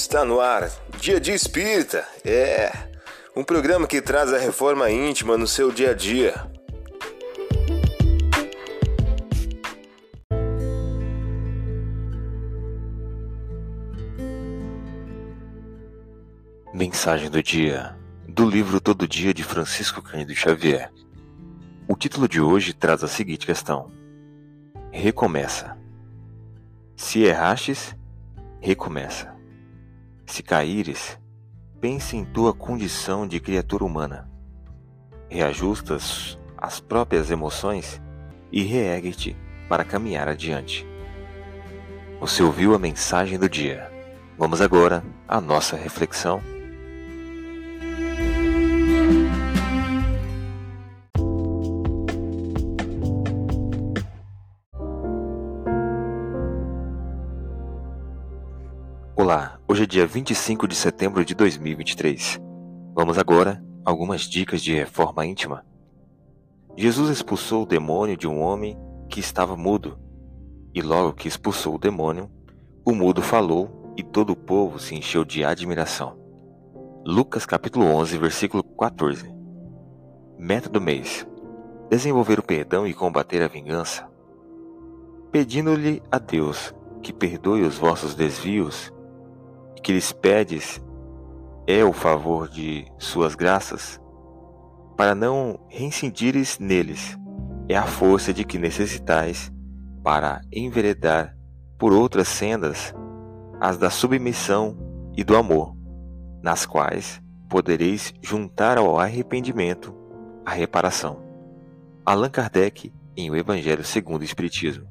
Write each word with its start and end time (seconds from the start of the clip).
Está 0.00 0.24
no 0.24 0.40
ar, 0.40 0.70
Dia 1.00 1.18
de 1.20 1.32
Espírita. 1.32 2.06
É 2.24 2.70
um 3.34 3.42
programa 3.42 3.84
que 3.84 4.00
traz 4.00 4.32
a 4.32 4.38
reforma 4.38 4.88
íntima 4.88 5.36
no 5.36 5.44
seu 5.44 5.72
dia 5.72 5.90
a 5.90 5.92
dia. 5.92 6.48
Mensagem 16.72 17.28
do 17.28 17.42
dia 17.42 17.98
do 18.28 18.48
livro 18.48 18.80
Todo 18.80 19.06
Dia 19.06 19.34
de 19.34 19.42
Francisco 19.42 20.00
Cândido 20.00 20.32
Xavier. 20.32 20.92
O 21.88 21.96
título 21.96 22.28
de 22.28 22.40
hoje 22.40 22.72
traz 22.72 23.02
a 23.02 23.08
seguinte 23.08 23.44
questão: 23.44 23.90
Recomeça. 24.92 25.76
Se 26.94 27.24
errastes, 27.24 27.96
recomeça. 28.60 29.37
Se 30.28 30.42
caíres, 30.42 31.18
pense 31.80 32.14
em 32.14 32.22
tua 32.22 32.52
condição 32.52 33.26
de 33.26 33.40
criatura 33.40 33.82
humana. 33.82 34.30
Reajustas 35.28 36.38
as 36.54 36.78
próprias 36.78 37.30
emoções 37.30 38.00
e 38.52 38.62
reergue-te 38.62 39.34
para 39.70 39.84
caminhar 39.84 40.28
adiante. 40.28 40.86
Você 42.20 42.42
ouviu 42.42 42.74
a 42.74 42.78
mensagem 42.78 43.38
do 43.38 43.48
dia. 43.48 43.90
Vamos 44.36 44.60
agora 44.60 45.02
à 45.26 45.40
nossa 45.40 45.76
reflexão. 45.76 46.42
Olá, 59.16 59.57
hoje 59.70 59.82
é 59.82 59.86
dia 59.86 60.06
25 60.06 60.66
de 60.66 60.74
setembro 60.74 61.22
de 61.22 61.34
2023. 61.34 62.40
Vamos 62.94 63.18
agora 63.18 63.62
a 63.84 63.90
algumas 63.90 64.22
dicas 64.22 64.62
de 64.62 64.72
reforma 64.72 65.26
íntima. 65.26 65.62
Jesus 66.74 67.10
expulsou 67.10 67.64
o 67.64 67.66
demônio 67.66 68.16
de 68.16 68.26
um 68.26 68.40
homem 68.40 68.78
que 69.10 69.20
estava 69.20 69.58
mudo, 69.58 69.98
e 70.74 70.80
logo 70.80 71.12
que 71.12 71.28
expulsou 71.28 71.74
o 71.74 71.78
demônio, 71.78 72.30
o 72.82 72.94
mudo 72.94 73.20
falou 73.20 73.92
e 73.94 74.02
todo 74.02 74.30
o 74.30 74.36
povo 74.36 74.78
se 74.78 74.94
encheu 74.94 75.22
de 75.22 75.44
admiração. 75.44 76.16
Lucas 77.04 77.44
capítulo 77.44 77.84
11, 77.84 78.16
versículo 78.16 78.62
14. 78.62 79.30
Meta 80.38 80.70
do 80.70 80.80
mês: 80.80 81.26
desenvolver 81.90 82.38
o 82.38 82.42
perdão 82.42 82.86
e 82.86 82.94
combater 82.94 83.42
a 83.42 83.48
vingança. 83.48 84.08
Pedindo-lhe 85.30 86.02
a 86.10 86.18
Deus 86.18 86.74
que 87.02 87.12
perdoe 87.12 87.62
os 87.62 87.76
vossos 87.76 88.14
desvios 88.14 88.90
que 89.80 89.92
lhes 89.92 90.12
pedes 90.12 90.80
é 91.66 91.84
o 91.84 91.92
favor 91.92 92.48
de 92.48 92.86
suas 92.98 93.34
graças, 93.34 94.00
para 94.96 95.14
não 95.14 95.60
reincindires 95.68 96.58
neles, 96.58 97.16
é 97.68 97.76
a 97.76 97.86
força 97.86 98.32
de 98.32 98.44
que 98.44 98.58
necessitais 98.58 99.52
para 100.02 100.40
enveredar 100.52 101.36
por 101.78 101.92
outras 101.92 102.26
sendas, 102.28 102.94
as 103.60 103.78
da 103.78 103.90
submissão 103.90 104.76
e 105.16 105.22
do 105.22 105.36
amor, 105.36 105.76
nas 106.42 106.66
quais 106.66 107.20
podereis 107.48 108.12
juntar 108.22 108.78
ao 108.78 108.98
arrependimento 108.98 109.94
a 110.44 110.50
reparação. 110.50 111.22
Allan 112.04 112.30
Kardec 112.30 112.92
em 113.16 113.30
O 113.30 113.36
Evangelho 113.36 113.84
segundo 113.84 114.22
o 114.22 114.24
Espiritismo. 114.24 114.86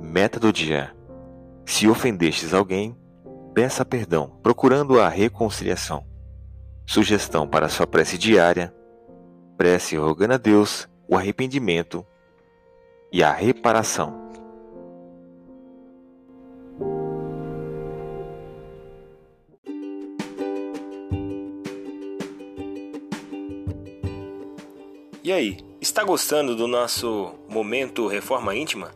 Meta 0.00 0.38
do 0.38 0.52
dia: 0.52 0.94
se 1.64 1.88
ofendestes 1.88 2.52
alguém, 2.52 2.96
Peça 3.54 3.84
perdão, 3.84 4.30
procurando 4.42 4.98
a 4.98 5.10
reconciliação. 5.10 6.06
Sugestão 6.86 7.46
para 7.46 7.68
sua 7.68 7.86
prece 7.86 8.16
diária: 8.16 8.74
prece 9.58 9.94
rogando 9.94 10.32
a 10.32 10.38
Deus 10.38 10.88
o 11.06 11.16
arrependimento 11.16 12.04
e 13.12 13.22
a 13.22 13.30
reparação. 13.30 14.22
E 25.22 25.30
aí, 25.30 25.58
está 25.78 26.02
gostando 26.02 26.56
do 26.56 26.66
nosso 26.66 27.34
momento 27.50 28.08
Reforma 28.08 28.56
Íntima? 28.56 28.92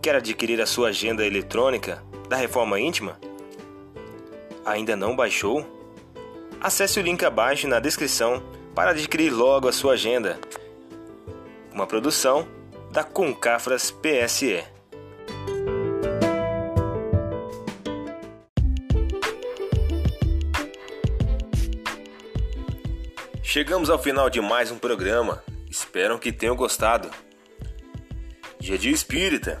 Quer 0.00 0.16
adquirir 0.16 0.60
a 0.62 0.66
sua 0.66 0.88
agenda 0.88 1.24
eletrônica 1.24 2.02
da 2.30 2.36
Reforma 2.36 2.78
Íntima? 2.78 3.18
Ainda 4.64 4.94
não 4.94 5.16
baixou? 5.16 5.66
Acesse 6.60 7.00
o 7.00 7.02
link 7.02 7.24
abaixo 7.24 7.66
na 7.66 7.80
descrição 7.80 8.40
para 8.72 8.92
adquirir 8.92 9.30
logo 9.30 9.66
a 9.66 9.72
sua 9.72 9.94
agenda. 9.94 10.38
Uma 11.72 11.88
produção 11.88 12.46
da 12.92 13.02
Concafras 13.02 13.90
PSE. 13.90 14.62
Chegamos 23.42 23.90
ao 23.90 23.98
final 23.98 24.30
de 24.30 24.40
mais 24.40 24.70
um 24.70 24.78
programa. 24.78 25.42
Espero 25.68 26.16
que 26.16 26.30
tenham 26.30 26.54
gostado. 26.54 27.10
Dia 28.60 28.78
de 28.78 28.88
Espírita 28.88 29.60